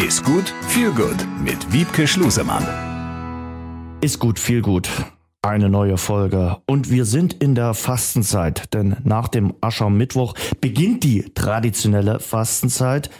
Ist 0.00 0.24
gut, 0.24 0.54
viel 0.66 0.92
gut 0.92 1.26
mit 1.44 1.74
Wiebke 1.74 2.08
Schlusemann. 2.08 2.66
Ist 4.00 4.18
gut, 4.18 4.38
viel 4.38 4.62
gut. 4.62 4.88
Eine 5.42 5.68
neue 5.68 5.98
Folge. 5.98 6.56
Und 6.66 6.90
wir 6.90 7.04
sind 7.04 7.34
in 7.34 7.54
der 7.54 7.74
Fastenzeit, 7.74 8.72
denn 8.72 8.96
nach 9.04 9.28
dem 9.28 9.52
Aschermittwoch 9.60 10.34
beginnt 10.62 11.04
die 11.04 11.30
traditionelle 11.34 12.18
Fastenzeit. 12.18 13.10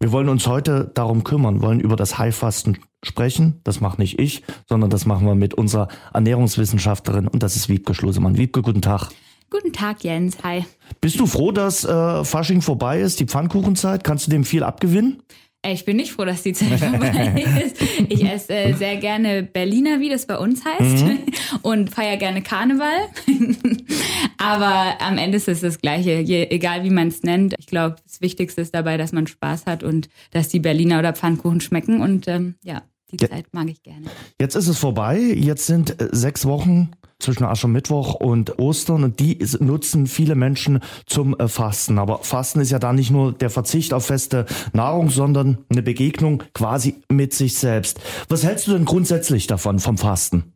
Wir 0.00 0.10
wollen 0.10 0.28
uns 0.28 0.48
heute 0.48 0.90
darum 0.92 1.22
kümmern, 1.22 1.62
wollen 1.62 1.78
über 1.78 1.94
das 1.94 2.18
Heilfasten 2.18 2.78
sprechen. 3.04 3.60
Das 3.62 3.80
mache 3.80 4.00
nicht 4.00 4.18
ich, 4.18 4.42
sondern 4.68 4.90
das 4.90 5.06
machen 5.06 5.28
wir 5.28 5.36
mit 5.36 5.54
unserer 5.54 5.86
Ernährungswissenschaftlerin 6.12 7.28
und 7.28 7.44
das 7.44 7.54
ist 7.54 7.68
Wiebke 7.68 7.94
Schlusemann. 7.94 8.36
Wiebke, 8.36 8.60
guten 8.60 8.82
Tag. 8.82 9.10
Guten 9.50 9.72
Tag, 9.72 10.02
Jens. 10.02 10.36
Hi. 10.42 10.64
Bist 11.00 11.20
du 11.20 11.26
froh, 11.26 11.52
dass 11.52 11.84
äh, 11.84 12.24
Fasching 12.24 12.60
vorbei 12.60 13.00
ist, 13.00 13.20
die 13.20 13.26
Pfannkuchenzeit? 13.26 14.02
Kannst 14.02 14.26
du 14.26 14.32
dem 14.32 14.42
viel 14.42 14.64
abgewinnen? 14.64 15.22
Ich 15.66 15.84
bin 15.84 15.96
nicht 15.96 16.12
froh, 16.12 16.24
dass 16.24 16.42
die 16.42 16.52
Zeit 16.52 16.78
vorbei 16.78 17.42
ist. 17.64 17.80
Ich 18.08 18.24
esse 18.24 18.54
äh, 18.54 18.72
sehr 18.74 18.96
gerne 18.96 19.42
Berliner, 19.42 20.00
wie 20.00 20.10
das 20.10 20.26
bei 20.26 20.36
uns 20.36 20.62
heißt, 20.64 21.04
mhm. 21.04 21.18
und 21.62 21.90
feiere 21.90 22.18
gerne 22.18 22.42
Karneval. 22.42 23.08
Aber 24.38 25.00
am 25.00 25.16
Ende 25.16 25.38
ist 25.38 25.48
es 25.48 25.60
das 25.60 25.80
Gleiche, 25.80 26.20
Je, 26.20 26.48
egal 26.50 26.84
wie 26.84 26.90
man 26.90 27.08
es 27.08 27.22
nennt. 27.22 27.54
Ich 27.58 27.66
glaube, 27.66 27.96
das 28.04 28.20
Wichtigste 28.20 28.60
ist 28.60 28.74
dabei, 28.74 28.96
dass 28.96 29.12
man 29.12 29.26
Spaß 29.26 29.64
hat 29.66 29.82
und 29.82 30.08
dass 30.32 30.48
die 30.48 30.60
Berliner 30.60 30.98
oder 30.98 31.14
Pfannkuchen 31.14 31.60
schmecken. 31.60 32.02
Und 32.02 32.28
ähm, 32.28 32.56
ja, 32.62 32.82
die 33.16 33.28
Zeit 33.28 33.46
mag 33.52 33.68
ich 33.68 33.82
gerne. 33.82 34.06
Jetzt 34.40 34.54
ist 34.54 34.68
es 34.68 34.78
vorbei. 34.78 35.18
Jetzt 35.18 35.66
sind 35.66 36.00
äh, 36.00 36.08
sechs 36.12 36.46
Wochen 36.46 36.90
zwischen 37.18 37.44
Aschermittwoch 37.44 38.14
und 38.14 38.58
Ostern 38.58 39.04
und 39.04 39.20
die 39.20 39.38
nutzen 39.60 40.06
viele 40.06 40.34
Menschen 40.34 40.80
zum 41.06 41.38
äh, 41.38 41.48
Fasten. 41.48 41.98
Aber 41.98 42.18
Fasten 42.18 42.60
ist 42.60 42.70
ja 42.70 42.78
da 42.78 42.92
nicht 42.92 43.10
nur 43.10 43.32
der 43.32 43.50
Verzicht 43.50 43.92
auf 43.92 44.06
feste 44.06 44.46
Nahrung, 44.72 45.10
sondern 45.10 45.58
eine 45.70 45.82
Begegnung 45.82 46.42
quasi 46.52 47.02
mit 47.10 47.32
sich 47.32 47.54
selbst. 47.58 48.00
Was 48.28 48.44
hältst 48.44 48.66
du 48.66 48.72
denn 48.72 48.84
grundsätzlich 48.84 49.46
davon, 49.46 49.78
vom 49.78 49.98
Fasten? 49.98 50.54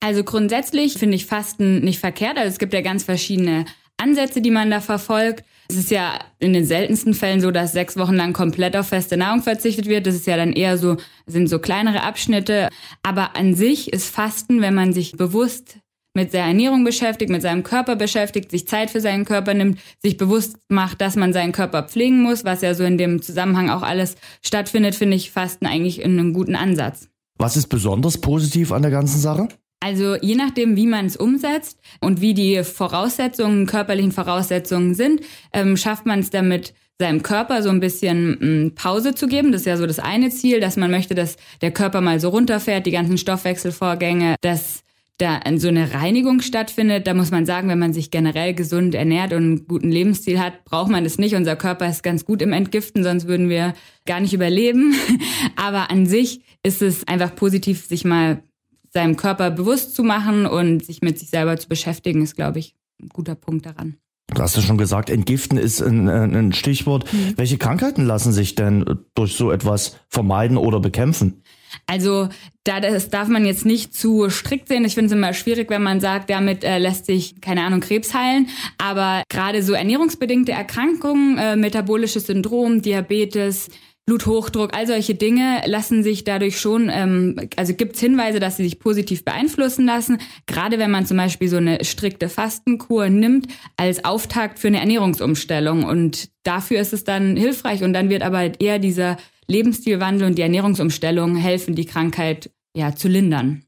Also 0.00 0.22
grundsätzlich 0.22 0.94
finde 0.94 1.16
ich 1.16 1.26
Fasten 1.26 1.80
nicht 1.80 1.98
verkehrt. 1.98 2.38
Also 2.38 2.48
es 2.48 2.58
gibt 2.58 2.72
ja 2.72 2.82
ganz 2.82 3.04
verschiedene 3.04 3.64
Ansätze, 3.96 4.40
die 4.40 4.50
man 4.50 4.70
da 4.70 4.80
verfolgt. 4.80 5.44
Es 5.70 5.76
ist 5.76 5.90
ja 5.90 6.18
in 6.38 6.54
den 6.54 6.64
seltensten 6.64 7.12
Fällen 7.12 7.42
so, 7.42 7.50
dass 7.50 7.72
sechs 7.72 7.98
Wochen 7.98 8.14
lang 8.14 8.32
komplett 8.32 8.74
auf 8.74 8.88
feste 8.88 9.18
Nahrung 9.18 9.42
verzichtet 9.42 9.86
wird. 9.86 10.06
Das 10.06 10.14
ist 10.14 10.26
ja 10.26 10.36
dann 10.36 10.54
eher 10.54 10.78
so, 10.78 10.96
sind 11.26 11.48
so 11.48 11.58
kleinere 11.58 12.02
Abschnitte. 12.02 12.70
Aber 13.02 13.36
an 13.36 13.54
sich 13.54 13.92
ist 13.92 14.08
Fasten, 14.08 14.62
wenn 14.62 14.74
man 14.74 14.94
sich 14.94 15.12
bewusst 15.12 15.78
mit 16.14 16.32
der 16.32 16.44
Ernährung 16.44 16.84
beschäftigt, 16.84 17.30
mit 17.30 17.42
seinem 17.42 17.62
Körper 17.62 17.94
beschäftigt, 17.94 18.50
sich 18.50 18.66
Zeit 18.66 18.90
für 18.90 19.00
seinen 19.00 19.24
Körper 19.24 19.54
nimmt, 19.54 19.78
sich 20.02 20.16
bewusst 20.16 20.56
macht, 20.68 21.00
dass 21.00 21.16
man 21.16 21.32
seinen 21.32 21.52
Körper 21.52 21.84
pflegen 21.84 22.22
muss, 22.22 22.44
was 22.44 22.62
ja 22.62 22.74
so 22.74 22.82
in 22.82 22.98
dem 22.98 23.22
Zusammenhang 23.22 23.70
auch 23.70 23.82
alles 23.82 24.16
stattfindet, 24.42 24.94
finde 24.94 25.16
ich 25.16 25.30
Fasten 25.30 25.66
eigentlich 25.66 26.00
in 26.00 26.18
einem 26.18 26.32
guten 26.32 26.56
Ansatz. 26.56 27.08
Was 27.36 27.56
ist 27.56 27.68
besonders 27.68 28.18
positiv 28.18 28.72
an 28.72 28.82
der 28.82 28.90
ganzen 28.90 29.20
Sache? 29.20 29.48
Also 29.80 30.16
je 30.16 30.34
nachdem, 30.34 30.76
wie 30.76 30.86
man 30.86 31.06
es 31.06 31.16
umsetzt 31.16 31.78
und 32.00 32.20
wie 32.20 32.34
die 32.34 32.64
Voraussetzungen, 32.64 33.66
körperlichen 33.66 34.12
Voraussetzungen 34.12 34.94
sind, 34.94 35.20
ähm, 35.52 35.76
schafft 35.76 36.04
man 36.04 36.20
es 36.20 36.30
damit, 36.30 36.74
seinem 37.00 37.22
Körper 37.22 37.62
so 37.62 37.68
ein 37.68 37.80
bisschen 37.80 38.66
mm, 38.66 38.74
Pause 38.74 39.14
zu 39.14 39.28
geben. 39.28 39.52
Das 39.52 39.62
ist 39.62 39.66
ja 39.66 39.76
so 39.76 39.86
das 39.86 40.00
eine 40.00 40.30
Ziel, 40.30 40.60
dass 40.60 40.76
man 40.76 40.90
möchte, 40.90 41.14
dass 41.14 41.36
der 41.60 41.70
Körper 41.70 42.00
mal 42.00 42.18
so 42.18 42.30
runterfährt, 42.30 42.86
die 42.86 42.90
ganzen 42.90 43.18
Stoffwechselvorgänge, 43.18 44.34
dass 44.40 44.82
da 45.18 45.40
so 45.56 45.68
eine 45.68 45.94
Reinigung 45.94 46.40
stattfindet. 46.40 47.06
Da 47.06 47.14
muss 47.14 47.30
man 47.30 47.44
sagen, 47.44 47.68
wenn 47.68 47.78
man 47.78 47.92
sich 47.92 48.10
generell 48.10 48.54
gesund 48.54 48.94
ernährt 48.94 49.32
und 49.32 49.42
einen 49.42 49.68
guten 49.68 49.90
Lebensstil 49.90 50.40
hat, 50.40 50.64
braucht 50.64 50.90
man 50.90 51.04
das 51.04 51.18
nicht. 51.18 51.34
Unser 51.34 51.56
Körper 51.56 51.88
ist 51.88 52.02
ganz 52.02 52.24
gut 52.24 52.40
im 52.40 52.52
Entgiften, 52.52 53.02
sonst 53.02 53.26
würden 53.26 53.48
wir 53.48 53.74
gar 54.06 54.20
nicht 54.20 54.32
überleben. 54.32 54.94
Aber 55.56 55.90
an 55.90 56.06
sich 56.06 56.40
ist 56.62 56.82
es 56.82 57.06
einfach 57.06 57.34
positiv, 57.34 57.86
sich 57.86 58.04
mal 58.04 58.42
seinem 58.92 59.16
Körper 59.16 59.50
bewusst 59.50 59.94
zu 59.94 60.02
machen 60.02 60.46
und 60.46 60.84
sich 60.84 61.02
mit 61.02 61.18
sich 61.18 61.30
selber 61.30 61.56
zu 61.56 61.68
beschäftigen, 61.68 62.22
ist, 62.22 62.36
glaube 62.36 62.58
ich, 62.58 62.74
ein 63.00 63.08
guter 63.08 63.34
Punkt 63.34 63.66
daran. 63.66 63.96
Du 64.34 64.42
hast 64.42 64.56
ja 64.56 64.62
schon 64.62 64.76
gesagt, 64.76 65.08
Entgiften 65.08 65.56
ist 65.56 65.80
ein, 65.80 66.06
ein 66.08 66.52
Stichwort. 66.52 67.10
Mhm. 67.12 67.34
Welche 67.36 67.56
Krankheiten 67.56 68.04
lassen 68.04 68.32
sich 68.32 68.54
denn 68.54 68.84
durch 69.14 69.34
so 69.34 69.50
etwas 69.50 69.96
vermeiden 70.08 70.58
oder 70.58 70.80
bekämpfen? 70.80 71.42
Also 71.86 72.28
da 72.64 72.80
das 72.80 73.08
darf 73.08 73.28
man 73.28 73.46
jetzt 73.46 73.64
nicht 73.64 73.94
zu 73.94 74.28
strikt 74.28 74.68
sehen. 74.68 74.84
Ich 74.84 74.94
finde 74.94 75.06
es 75.06 75.12
immer 75.12 75.32
schwierig, 75.32 75.70
wenn 75.70 75.82
man 75.82 76.00
sagt, 76.00 76.28
damit 76.28 76.62
äh, 76.64 76.78
lässt 76.78 77.06
sich, 77.06 77.40
keine 77.40 77.62
Ahnung, 77.62 77.80
Krebs 77.80 78.12
heilen. 78.12 78.48
Aber 78.76 79.22
gerade 79.30 79.62
so 79.62 79.72
ernährungsbedingte 79.72 80.52
Erkrankungen, 80.52 81.38
äh, 81.38 81.56
metabolisches 81.56 82.26
Syndrom, 82.26 82.82
Diabetes, 82.82 83.68
Bluthochdruck, 84.08 84.74
all 84.74 84.86
solche 84.86 85.14
Dinge 85.14 85.60
lassen 85.66 86.02
sich 86.02 86.24
dadurch 86.24 86.58
schon, 86.58 86.88
ähm, 86.90 87.36
also 87.56 87.74
gibt 87.74 87.96
es 87.96 88.00
Hinweise, 88.00 88.40
dass 88.40 88.56
sie 88.56 88.64
sich 88.64 88.78
positiv 88.78 89.22
beeinflussen 89.22 89.84
lassen. 89.84 90.16
Gerade 90.46 90.78
wenn 90.78 90.90
man 90.90 91.04
zum 91.04 91.18
Beispiel 91.18 91.48
so 91.48 91.58
eine 91.58 91.84
strikte 91.84 92.30
Fastenkur 92.30 93.10
nimmt 93.10 93.48
als 93.76 94.06
Auftakt 94.06 94.58
für 94.58 94.68
eine 94.68 94.80
Ernährungsumstellung. 94.80 95.84
Und 95.84 96.30
dafür 96.42 96.80
ist 96.80 96.94
es 96.94 97.04
dann 97.04 97.36
hilfreich. 97.36 97.82
Und 97.82 97.92
dann 97.92 98.08
wird 98.08 98.22
aber 98.22 98.58
eher 98.58 98.78
dieser 98.78 99.18
Lebensstilwandel 99.46 100.26
und 100.26 100.38
die 100.38 100.42
Ernährungsumstellung 100.42 101.36
helfen, 101.36 101.74
die 101.74 101.84
Krankheit 101.84 102.50
ja 102.74 102.96
zu 102.96 103.08
lindern. 103.08 103.64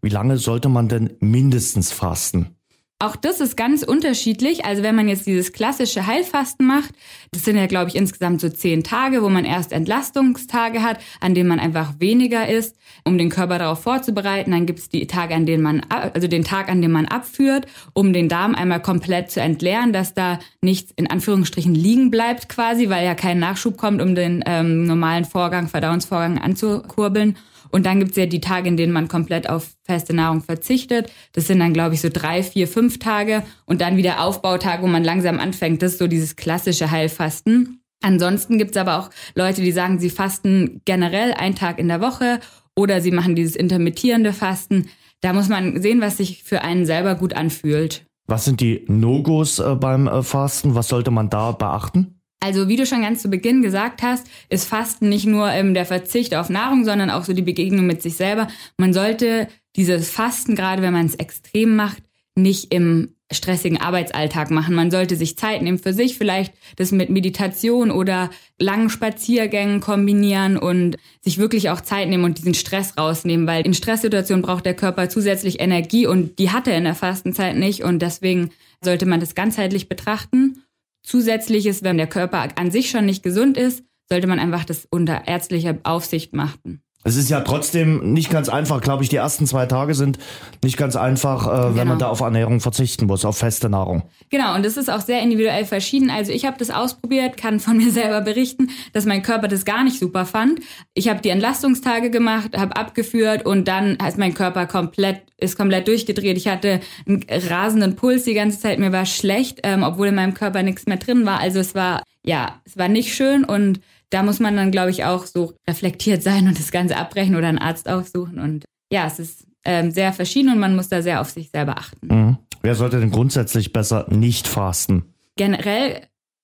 Wie 0.00 0.08
lange 0.08 0.38
sollte 0.38 0.70
man 0.70 0.88
denn 0.88 1.10
mindestens 1.20 1.92
fasten? 1.92 2.56
Auch 3.02 3.16
das 3.16 3.40
ist 3.40 3.56
ganz 3.56 3.82
unterschiedlich. 3.82 4.64
Also 4.64 4.84
wenn 4.84 4.94
man 4.94 5.08
jetzt 5.08 5.26
dieses 5.26 5.52
klassische 5.52 6.06
Heilfasten 6.06 6.64
macht, 6.64 6.90
das 7.32 7.44
sind 7.44 7.56
ja, 7.56 7.66
glaube 7.66 7.90
ich, 7.90 7.96
insgesamt 7.96 8.40
so 8.40 8.48
zehn 8.48 8.84
Tage, 8.84 9.24
wo 9.24 9.28
man 9.28 9.44
erst 9.44 9.72
Entlastungstage 9.72 10.84
hat, 10.84 11.00
an 11.18 11.34
denen 11.34 11.48
man 11.48 11.58
einfach 11.58 11.94
weniger 11.98 12.48
isst, 12.48 12.76
um 13.02 13.18
den 13.18 13.28
Körper 13.28 13.58
darauf 13.58 13.82
vorzubereiten. 13.82 14.52
Dann 14.52 14.66
gibt 14.66 14.78
es 14.78 14.88
die 14.88 15.08
Tage, 15.08 15.34
an 15.34 15.46
denen 15.46 15.64
man, 15.64 15.80
also 15.88 16.28
den 16.28 16.44
Tag, 16.44 16.68
an 16.68 16.80
dem 16.80 16.92
man 16.92 17.06
abführt, 17.06 17.66
um 17.92 18.12
den 18.12 18.28
Darm 18.28 18.54
einmal 18.54 18.80
komplett 18.80 19.32
zu 19.32 19.40
entleeren, 19.40 19.92
dass 19.92 20.14
da 20.14 20.38
nichts 20.60 20.92
in 20.94 21.10
Anführungsstrichen 21.10 21.74
liegen 21.74 22.12
bleibt 22.12 22.48
quasi, 22.48 22.88
weil 22.88 23.04
ja 23.04 23.16
kein 23.16 23.40
Nachschub 23.40 23.76
kommt, 23.76 24.00
um 24.00 24.14
den 24.14 24.44
ähm, 24.46 24.84
normalen 24.84 25.24
Vorgang, 25.24 25.66
Verdauungsvorgang 25.66 26.38
anzukurbeln. 26.38 27.36
Und 27.72 27.86
dann 27.86 27.98
gibt's 27.98 28.16
ja 28.16 28.26
die 28.26 28.40
Tage, 28.40 28.68
in 28.68 28.76
denen 28.76 28.92
man 28.92 29.08
komplett 29.08 29.48
auf 29.48 29.70
feste 29.82 30.14
Nahrung 30.14 30.42
verzichtet. 30.42 31.10
Das 31.32 31.48
sind 31.48 31.58
dann, 31.58 31.72
glaube 31.72 31.94
ich, 31.94 32.00
so 32.02 32.10
drei, 32.12 32.42
vier, 32.42 32.68
fünf 32.68 32.98
Tage. 32.98 33.42
Und 33.64 33.80
dann 33.80 33.96
wieder 33.96 34.22
Aufbautage, 34.22 34.82
wo 34.82 34.86
man 34.86 35.02
langsam 35.02 35.40
anfängt. 35.40 35.82
Das 35.82 35.92
ist 35.92 35.98
so 35.98 36.06
dieses 36.06 36.36
klassische 36.36 36.90
Heilfasten. 36.90 37.80
Ansonsten 38.02 38.58
gibt's 38.58 38.76
aber 38.76 38.98
auch 38.98 39.10
Leute, 39.34 39.62
die 39.62 39.72
sagen, 39.72 39.98
sie 39.98 40.10
fasten 40.10 40.82
generell 40.84 41.32
einen 41.32 41.54
Tag 41.54 41.78
in 41.78 41.88
der 41.88 42.00
Woche 42.00 42.40
oder 42.76 43.00
sie 43.00 43.10
machen 43.10 43.34
dieses 43.34 43.56
intermittierende 43.56 44.32
Fasten. 44.32 44.88
Da 45.20 45.32
muss 45.32 45.48
man 45.48 45.80
sehen, 45.80 46.00
was 46.00 46.18
sich 46.18 46.42
für 46.42 46.62
einen 46.62 46.84
selber 46.84 47.14
gut 47.14 47.34
anfühlt. 47.34 48.04
Was 48.26 48.44
sind 48.44 48.60
die 48.60 48.84
No-Gos 48.88 49.58
äh, 49.60 49.76
beim 49.76 50.08
äh, 50.08 50.22
Fasten? 50.22 50.74
Was 50.74 50.88
sollte 50.88 51.10
man 51.10 51.30
da 51.30 51.52
beachten? 51.52 52.21
Also 52.42 52.66
wie 52.66 52.74
du 52.74 52.86
schon 52.86 53.02
ganz 53.02 53.22
zu 53.22 53.30
Beginn 53.30 53.62
gesagt 53.62 54.02
hast, 54.02 54.26
ist 54.48 54.68
Fasten 54.68 55.08
nicht 55.08 55.26
nur 55.26 55.48
ähm, 55.50 55.74
der 55.74 55.86
Verzicht 55.86 56.34
auf 56.34 56.50
Nahrung, 56.50 56.84
sondern 56.84 57.08
auch 57.08 57.24
so 57.24 57.34
die 57.34 57.42
Begegnung 57.42 57.86
mit 57.86 58.02
sich 58.02 58.16
selber. 58.16 58.48
Man 58.76 58.92
sollte 58.92 59.46
dieses 59.76 60.10
Fasten, 60.10 60.56
gerade 60.56 60.82
wenn 60.82 60.92
man 60.92 61.06
es 61.06 61.14
extrem 61.14 61.76
macht, 61.76 62.02
nicht 62.34 62.74
im 62.74 63.14
stressigen 63.30 63.80
Arbeitsalltag 63.80 64.50
machen. 64.50 64.74
Man 64.74 64.90
sollte 64.90 65.14
sich 65.14 65.38
Zeit 65.38 65.62
nehmen 65.62 65.78
für 65.78 65.92
sich, 65.92 66.18
vielleicht 66.18 66.52
das 66.74 66.90
mit 66.90 67.10
Meditation 67.10 67.92
oder 67.92 68.28
langen 68.58 68.90
Spaziergängen 68.90 69.80
kombinieren 69.80 70.56
und 70.56 70.96
sich 71.20 71.38
wirklich 71.38 71.70
auch 71.70 71.80
Zeit 71.80 72.08
nehmen 72.08 72.24
und 72.24 72.38
diesen 72.38 72.54
Stress 72.54 72.98
rausnehmen, 72.98 73.46
weil 73.46 73.64
in 73.64 73.72
Stresssituationen 73.72 74.42
braucht 74.42 74.66
der 74.66 74.74
Körper 74.74 75.08
zusätzlich 75.08 75.60
Energie 75.60 76.08
und 76.08 76.40
die 76.40 76.50
hat 76.50 76.66
er 76.66 76.76
in 76.76 76.84
der 76.84 76.96
Fastenzeit 76.96 77.56
nicht 77.56 77.84
und 77.84 78.02
deswegen 78.02 78.50
sollte 78.82 79.06
man 79.06 79.20
das 79.20 79.36
ganzheitlich 79.36 79.88
betrachten. 79.88 80.61
Zusätzlich 81.02 81.66
ist, 81.66 81.82
wenn 81.82 81.96
der 81.96 82.06
Körper 82.06 82.48
an 82.56 82.70
sich 82.70 82.90
schon 82.90 83.06
nicht 83.06 83.22
gesund 83.22 83.56
ist, 83.56 83.84
sollte 84.08 84.26
man 84.26 84.38
einfach 84.38 84.64
das 84.64 84.86
unter 84.90 85.26
ärztlicher 85.26 85.78
Aufsicht 85.82 86.34
machen. 86.34 86.82
Es 87.04 87.16
ist 87.16 87.30
ja 87.30 87.40
trotzdem 87.40 88.12
nicht 88.12 88.30
ganz 88.30 88.48
einfach, 88.48 88.80
glaube 88.80 89.02
ich. 89.02 89.08
Die 89.08 89.16
ersten 89.16 89.46
zwei 89.46 89.66
Tage 89.66 89.94
sind 89.94 90.18
nicht 90.62 90.76
ganz 90.76 90.94
einfach, 90.94 91.46
äh, 91.46 91.50
genau. 91.50 91.76
wenn 91.76 91.88
man 91.88 91.98
da 91.98 92.08
auf 92.08 92.20
Ernährung 92.20 92.60
verzichten 92.60 93.06
muss, 93.06 93.24
auf 93.24 93.36
feste 93.36 93.68
Nahrung. 93.68 94.02
Genau, 94.30 94.54
und 94.54 94.64
das 94.64 94.76
ist 94.76 94.90
auch 94.90 95.00
sehr 95.00 95.20
individuell 95.20 95.64
verschieden. 95.64 96.10
Also 96.10 96.30
ich 96.32 96.44
habe 96.44 96.56
das 96.58 96.70
ausprobiert, 96.70 97.36
kann 97.36 97.58
von 97.58 97.76
mir 97.78 97.90
selber 97.90 98.20
berichten, 98.20 98.70
dass 98.92 99.04
mein 99.04 99.22
Körper 99.22 99.48
das 99.48 99.64
gar 99.64 99.82
nicht 99.82 99.98
super 99.98 100.26
fand. 100.26 100.60
Ich 100.94 101.08
habe 101.08 101.20
die 101.20 101.30
Entlastungstage 101.30 102.10
gemacht, 102.10 102.56
habe 102.56 102.76
abgeführt 102.76 103.44
und 103.46 103.66
dann 103.66 103.96
ist 103.96 104.18
mein 104.18 104.34
Körper 104.34 104.66
komplett 104.66 105.22
ist 105.38 105.58
komplett 105.58 105.88
durchgedreht. 105.88 106.36
Ich 106.36 106.46
hatte 106.46 106.78
einen 107.04 107.24
rasenden 107.28 107.96
Puls 107.96 108.22
die 108.22 108.34
ganze 108.34 108.60
Zeit, 108.60 108.78
mir 108.78 108.92
war 108.92 109.06
schlecht, 109.06 109.58
ähm, 109.64 109.82
obwohl 109.82 110.06
in 110.06 110.14
meinem 110.14 110.34
Körper 110.34 110.62
nichts 110.62 110.86
mehr 110.86 110.98
drin 110.98 111.26
war. 111.26 111.40
Also 111.40 111.58
es 111.58 111.74
war 111.74 112.04
ja, 112.24 112.60
es 112.64 112.76
war 112.76 112.88
nicht 112.88 113.14
schön 113.14 113.44
und 113.44 113.80
da 114.10 114.22
muss 114.22 114.40
man 114.40 114.56
dann, 114.56 114.70
glaube 114.70 114.90
ich, 114.90 115.04
auch 115.04 115.26
so 115.26 115.54
reflektiert 115.66 116.22
sein 116.22 116.46
und 116.46 116.58
das 116.58 116.70
Ganze 116.70 116.96
abbrechen 116.96 117.34
oder 117.34 117.48
einen 117.48 117.58
Arzt 117.58 117.88
aufsuchen. 117.88 118.38
Und 118.38 118.64
ja, 118.90 119.06
es 119.06 119.18
ist 119.18 119.46
ähm, 119.64 119.90
sehr 119.90 120.12
verschieden 120.12 120.52
und 120.52 120.58
man 120.58 120.76
muss 120.76 120.88
da 120.88 121.02
sehr 121.02 121.20
auf 121.20 121.30
sich 121.30 121.50
selber 121.50 121.78
achten. 121.78 122.06
Mhm. 122.06 122.38
Wer 122.62 122.74
sollte 122.74 123.00
denn 123.00 123.10
grundsätzlich 123.10 123.72
besser 123.72 124.06
nicht 124.10 124.46
fasten? 124.46 125.14
Generell 125.36 126.02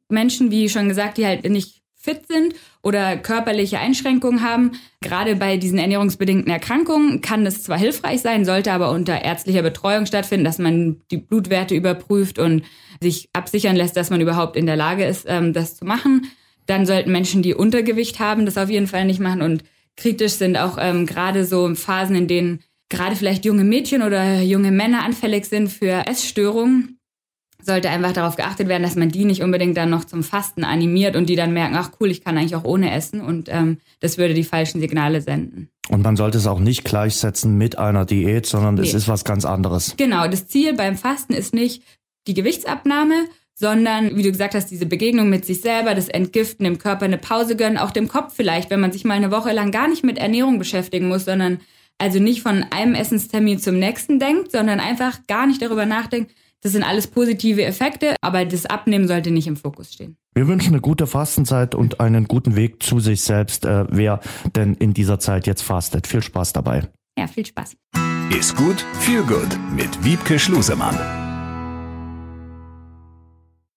Menschen, 0.09 0.51
wie 0.51 0.69
schon 0.69 0.89
gesagt, 0.89 1.19
die 1.19 1.27
halt 1.27 1.49
nicht 1.49 1.78
fit 2.09 2.27
sind 2.27 2.55
oder 2.83 3.19
körperliche 3.19 3.79
Einschränkungen 3.79 4.43
haben. 4.43 4.73
Gerade 5.03 5.37
bei 5.37 5.59
diesen 5.59 5.79
ernährungsbedingten 5.79 6.51
Erkrankungen 6.51 7.21
kann 7.21 7.45
es 7.45 7.63
zwar 7.63 7.79
hilfreich 7.79 8.23
sein, 8.23 8.47
sollte 8.47 8.73
aber 8.73 8.91
unter 8.91 9.23
ärztlicher 9.23 9.63
Betreuung 9.63 10.07
stattfinden, 10.07 10.45
dass 10.45 10.59
man 10.59 11.03
die 11.11 11.19
Blutwerte 11.19 11.75
überprüft 11.75 12.39
und 12.39 12.63
sich 13.03 13.29
absichern 13.35 13.77
lässt, 13.77 13.97
dass 13.97 14.09
man 14.09 14.23
überhaupt 14.23 14.57
in 14.57 14.67
der 14.67 14.77
Lage 14.77 15.05
ist, 15.05 15.27
ähm, 15.29 15.53
das 15.53 15.77
zu 15.77 15.85
machen. 15.85 16.27
Dann 16.67 16.87
sollten 16.87 17.13
Menschen, 17.13 17.43
die 17.43 17.55
Untergewicht 17.55 18.21
haben, 18.21 18.47
das 18.47 18.57
auf 18.57 18.71
jeden 18.71 18.87
Fall 18.87 19.05
nicht 19.05 19.21
machen 19.21 19.43
und 19.43 19.65
kritisch 19.97 20.33
sind 20.33 20.57
auch 20.57 20.79
ähm, 20.81 21.05
gerade 21.05 21.45
so 21.45 21.75
Phasen, 21.75 22.17
in 22.17 22.29
denen 22.29 22.61
gerade 22.89 23.17
vielleicht 23.17 23.45
junge 23.45 23.65
Mädchen 23.65 24.03
oder 24.03 24.41
junge 24.41 24.71
Männer 24.71 25.05
anfällig 25.05 25.45
sind 25.45 25.69
für 25.69 26.07
Essstörungen 26.07 26.98
sollte 27.69 27.91
einfach 27.91 28.13
darauf 28.13 28.35
geachtet 28.35 28.67
werden, 28.67 28.83
dass 28.83 28.97
man 28.97 29.11
die 29.11 29.25
nicht 29.25 29.43
unbedingt 29.43 29.77
dann 29.77 29.91
noch 29.91 30.05
zum 30.05 30.25
Fasten 30.25 30.65
animiert 30.65 31.15
und 31.15 31.29
die 31.29 31.37
dann 31.37 31.53
merken, 31.53 31.77
ach 31.77 31.91
cool, 32.01 32.11
ich 32.11 32.25
kann 32.25 32.37
eigentlich 32.37 32.57
auch 32.57 32.65
ohne 32.65 32.93
essen 32.93 33.21
und 33.21 33.49
ähm, 33.51 33.79
das 34.01 34.19
würde 34.19 34.35
die 34.35 34.43
falschen 34.43 34.81
Signale 34.81 35.21
senden. 35.21 35.69
Und 35.89 36.03
man 36.03 36.17
sollte 36.17 36.39
es 36.39 36.47
auch 36.47 36.61
nicht 36.61 36.85
gleichsetzen 36.85 37.57
mit 37.57 37.79
einer 37.79 38.07
Diät, 38.07 38.47
sondern 38.47 38.77
nee. 38.77 38.83
es 38.83 38.95
ist 38.95 39.07
was 39.07 39.25
ganz 39.25 39.45
anderes. 39.45 39.95
Genau, 39.99 40.27
das 40.27 40.49
Ziel 40.49 40.75
beim 40.75 40.97
Fasten 40.97 41.35
ist 41.35 41.55
nicht 41.55 41.83
die 42.27 42.35
Gewichtsabnahme, 42.35 43.27
sondern, 43.55 44.17
wie 44.17 44.23
du 44.23 44.31
gesagt 44.31 44.55
hast, 44.55 44.71
diese 44.71 44.87
Begegnung 44.87 45.29
mit 45.29 45.45
sich 45.45 45.61
selber, 45.61 45.95
das 45.95 46.09
Entgiften, 46.09 46.65
dem 46.65 46.79
Körper 46.79 47.05
eine 47.05 47.19
Pause 47.19 47.55
gönnen, 47.55 47.77
auch 47.77 47.91
dem 47.91 48.09
Kopf 48.09 48.33
vielleicht, 48.35 48.71
wenn 48.71 48.81
man 48.81 48.93
sich 48.93 49.05
mal 49.05 49.15
eine 49.15 49.31
Woche 49.31 49.53
lang 49.53 49.73
gar 49.73 49.89
nicht 49.89 50.05
mit 50.05 50.17
Ernährung 50.17 50.59
beschäftigen 50.59 51.09
muss, 51.09 51.27
sondern 51.27 51.61
also 51.99 52.19
nicht 52.19 52.41
von 52.41 52.65
einem 52.71 52.95
Essenstermin 52.95 53.59
zum 53.59 53.79
nächsten 53.79 54.21
denkt, 54.21 54.53
sondern 54.53 54.81
einfach 54.81 55.27
gar 55.27 55.47
nicht 55.47 55.61
darüber 55.61 55.85
nachdenkt, 55.85 56.33
das 56.63 56.73
sind 56.73 56.83
alles 56.83 57.07
positive 57.07 57.65
Effekte, 57.65 58.17
aber 58.21 58.45
das 58.45 58.67
Abnehmen 58.67 59.07
sollte 59.07 59.31
nicht 59.31 59.47
im 59.47 59.57
Fokus 59.57 59.93
stehen. 59.93 60.17
Wir 60.35 60.47
wünschen 60.47 60.73
eine 60.73 60.81
gute 60.81 61.07
Fastenzeit 61.07 61.75
und 61.75 62.01
einen 62.01 62.27
guten 62.27 62.57
Weg 62.57 62.83
zu 62.83 63.01
sich 63.01 63.23
selbst, 63.23 63.65
äh, 63.65 63.87
wer 63.89 64.21
denn 64.55 64.75
in 64.75 64.95
dieser 64.95 65.19
Zeit 65.19 65.47
jetzt 65.47 65.63
fastet. 65.63 66.07
Viel 66.07 66.23
Spaß 66.23 66.53
dabei. 66.53 66.89
Ja, 67.19 67.27
viel 67.27 67.47
Spaß. 67.47 67.77
Ist 68.39 68.57
gut, 68.57 68.85
viel 69.01 69.23
gut 69.23 69.59
mit 69.75 70.05
Wiebke 70.05 70.39
Schlusemann. 70.39 71.28